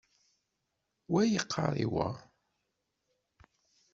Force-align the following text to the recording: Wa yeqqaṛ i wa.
Wa 1.11 1.21
yeqqaṛ 1.25 1.73
i 1.85 1.87
wa. 1.93 2.07